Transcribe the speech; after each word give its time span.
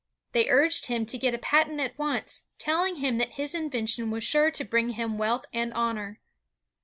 They 0.31 0.49
urged 0.49 0.87
him 0.87 1.05
to 1.05 1.17
get 1.19 1.35
a 1.35 1.37
patent 1.37 1.79
at 1.79 1.95
once, 1.95 2.45
telling 2.57 2.95
him 2.95 3.19
that 3.19 3.33
his 3.33 3.53
invention 3.53 4.09
was 4.09 4.23
sure 4.23 4.49
to 4.49 4.65
bring 4.65 4.93
him 4.93 5.19
wealth 5.19 5.45
and 5.53 5.71
honor. 5.75 6.19